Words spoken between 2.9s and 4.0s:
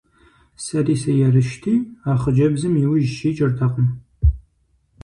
ужь сикӀыртэкъым.